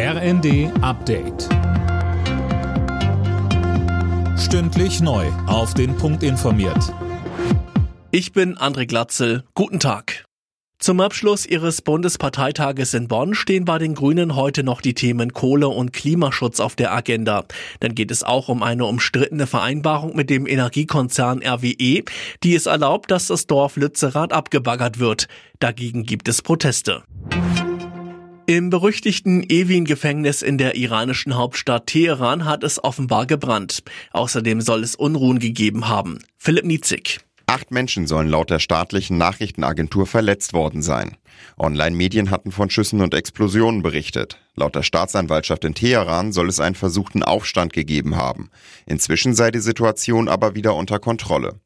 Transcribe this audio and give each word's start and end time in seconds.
RND 0.00 0.70
Update. 0.80 1.48
Stündlich 4.38 5.00
neu. 5.00 5.26
Auf 5.48 5.74
den 5.74 5.96
Punkt 5.96 6.22
informiert. 6.22 6.94
Ich 8.12 8.32
bin 8.32 8.56
André 8.56 8.86
Glatzel. 8.86 9.42
Guten 9.54 9.80
Tag. 9.80 10.24
Zum 10.78 11.00
Abschluss 11.00 11.44
ihres 11.44 11.82
Bundesparteitages 11.82 12.94
in 12.94 13.08
Bonn 13.08 13.34
stehen 13.34 13.64
bei 13.64 13.78
den 13.78 13.96
Grünen 13.96 14.36
heute 14.36 14.62
noch 14.62 14.80
die 14.80 14.94
Themen 14.94 15.32
Kohle 15.32 15.66
und 15.66 15.92
Klimaschutz 15.92 16.60
auf 16.60 16.76
der 16.76 16.92
Agenda. 16.92 17.44
Dann 17.80 17.96
geht 17.96 18.12
es 18.12 18.22
auch 18.22 18.48
um 18.48 18.62
eine 18.62 18.84
umstrittene 18.84 19.48
Vereinbarung 19.48 20.14
mit 20.14 20.30
dem 20.30 20.46
Energiekonzern 20.46 21.42
RWE, 21.42 22.04
die 22.44 22.54
es 22.54 22.66
erlaubt, 22.66 23.10
dass 23.10 23.26
das 23.26 23.48
Dorf 23.48 23.74
Lützerath 23.74 24.32
abgebaggert 24.32 25.00
wird. 25.00 25.26
Dagegen 25.58 26.04
gibt 26.04 26.28
es 26.28 26.40
Proteste. 26.42 27.02
Im 28.50 28.70
berüchtigten 28.70 29.42
Evin-Gefängnis 29.42 30.40
in 30.40 30.56
der 30.56 30.74
iranischen 30.74 31.36
Hauptstadt 31.36 31.86
Teheran 31.86 32.46
hat 32.46 32.64
es 32.64 32.82
offenbar 32.82 33.26
gebrannt. 33.26 33.82
Außerdem 34.12 34.62
soll 34.62 34.82
es 34.84 34.94
Unruhen 34.94 35.38
gegeben 35.38 35.88
haben. 35.88 36.20
Philipp 36.38 36.64
Nietzig. 36.64 37.18
Acht 37.44 37.70
Menschen 37.70 38.06
sollen 38.06 38.28
laut 38.28 38.48
der 38.48 38.58
staatlichen 38.58 39.18
Nachrichtenagentur 39.18 40.06
verletzt 40.06 40.54
worden 40.54 40.80
sein. 40.80 41.18
Online-Medien 41.58 42.30
hatten 42.30 42.50
von 42.50 42.70
Schüssen 42.70 43.02
und 43.02 43.12
Explosionen 43.12 43.82
berichtet. 43.82 44.40
Laut 44.56 44.74
der 44.74 44.82
Staatsanwaltschaft 44.82 45.66
in 45.66 45.74
Teheran 45.74 46.32
soll 46.32 46.48
es 46.48 46.58
einen 46.58 46.74
versuchten 46.74 47.22
Aufstand 47.22 47.74
gegeben 47.74 48.16
haben. 48.16 48.48
Inzwischen 48.86 49.34
sei 49.34 49.50
die 49.50 49.60
Situation 49.60 50.26
aber 50.26 50.54
wieder 50.54 50.74
unter 50.74 50.98
Kontrolle. 50.98 51.60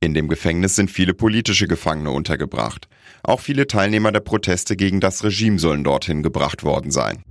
In 0.00 0.14
dem 0.14 0.28
Gefängnis 0.28 0.76
sind 0.76 0.92
viele 0.92 1.12
politische 1.12 1.66
Gefangene 1.66 2.12
untergebracht. 2.12 2.88
Auch 3.24 3.40
viele 3.40 3.66
Teilnehmer 3.66 4.12
der 4.12 4.20
Proteste 4.20 4.76
gegen 4.76 5.00
das 5.00 5.24
Regime 5.24 5.58
sollen 5.58 5.82
dorthin 5.82 6.22
gebracht 6.22 6.62
worden 6.62 6.92
sein. 6.92 7.24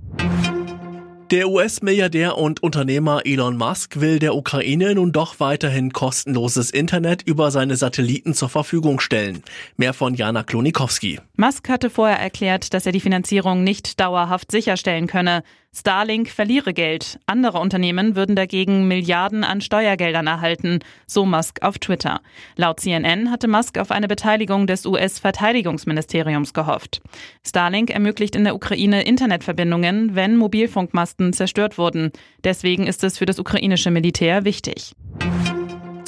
Der 1.30 1.48
US-Milliardär 1.48 2.38
und 2.38 2.62
Unternehmer 2.62 3.22
Elon 3.24 3.56
Musk 3.56 4.00
will 4.00 4.18
der 4.18 4.34
Ukraine 4.34 4.94
nun 4.94 5.12
doch 5.12 5.40
weiterhin 5.40 5.92
kostenloses 5.92 6.70
Internet 6.70 7.22
über 7.22 7.50
seine 7.50 7.76
Satelliten 7.76 8.32
zur 8.32 8.48
Verfügung 8.48 9.00
stellen. 9.00 9.42
Mehr 9.76 9.92
von 9.92 10.14
Jana 10.14 10.42
Klonikowski. 10.42 11.20
Musk 11.40 11.68
hatte 11.68 11.88
vorher 11.88 12.18
erklärt, 12.18 12.74
dass 12.74 12.84
er 12.84 12.90
die 12.90 12.98
Finanzierung 12.98 13.62
nicht 13.62 14.00
dauerhaft 14.00 14.50
sicherstellen 14.50 15.06
könne. 15.06 15.44
Starlink 15.72 16.30
verliere 16.30 16.74
Geld. 16.74 17.20
Andere 17.26 17.60
Unternehmen 17.60 18.16
würden 18.16 18.34
dagegen 18.34 18.88
Milliarden 18.88 19.44
an 19.44 19.60
Steuergeldern 19.60 20.26
erhalten, 20.26 20.80
so 21.06 21.24
Musk 21.24 21.62
auf 21.62 21.78
Twitter. 21.78 22.22
Laut 22.56 22.80
CNN 22.80 23.30
hatte 23.30 23.46
Musk 23.46 23.78
auf 23.78 23.92
eine 23.92 24.08
Beteiligung 24.08 24.66
des 24.66 24.84
US-Verteidigungsministeriums 24.84 26.54
gehofft. 26.54 27.00
Starlink 27.46 27.90
ermöglicht 27.90 28.34
in 28.34 28.42
der 28.42 28.56
Ukraine 28.56 29.02
Internetverbindungen, 29.02 30.16
wenn 30.16 30.36
Mobilfunkmasten 30.36 31.32
zerstört 31.32 31.78
wurden. 31.78 32.10
Deswegen 32.42 32.88
ist 32.88 33.04
es 33.04 33.16
für 33.16 33.26
das 33.26 33.38
ukrainische 33.38 33.92
Militär 33.92 34.44
wichtig. 34.44 34.92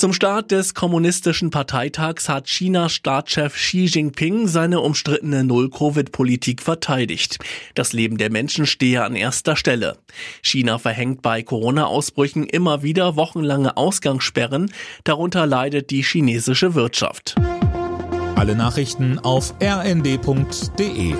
Zum 0.01 0.15
Start 0.15 0.51
des 0.51 0.73
kommunistischen 0.73 1.51
Parteitags 1.51 2.31
hat 2.31 2.47
Chinas 2.47 2.91
Staatschef 2.93 3.53
Xi 3.53 3.85
Jinping 3.85 4.49
seine 4.49 4.81
umstrittene 4.81 5.45
Null-Covid-Politik 5.45 6.63
verteidigt. 6.63 7.37
Das 7.75 7.93
Leben 7.93 8.17
der 8.17 8.31
Menschen 8.31 8.65
stehe 8.65 9.05
an 9.05 9.15
erster 9.15 9.57
Stelle. 9.57 9.99
China 10.41 10.79
verhängt 10.79 11.21
bei 11.21 11.43
Corona-Ausbrüchen 11.43 12.45
immer 12.45 12.83
wieder 12.83 13.17
wochenlange 13.17 13.77
Ausgangssperren. 13.77 14.73
Darunter 15.05 15.45
leidet 15.45 15.91
die 15.91 16.03
chinesische 16.03 16.73
Wirtschaft. 16.75 17.35
Alle 18.37 18.57
Nachrichten 18.57 19.19
auf 19.19 19.53
rnd.de 19.63 21.15